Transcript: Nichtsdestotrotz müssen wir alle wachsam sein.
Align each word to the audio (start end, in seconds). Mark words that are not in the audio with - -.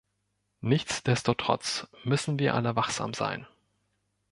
Nichtsdestotrotz 0.61 1.87
müssen 2.03 2.39
wir 2.39 2.55
alle 2.55 2.75
wachsam 2.75 3.13
sein. 3.13 3.45